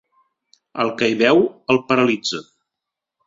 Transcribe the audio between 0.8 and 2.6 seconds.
El que hi veu el paralitza.